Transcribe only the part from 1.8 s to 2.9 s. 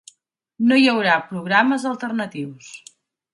alternatius.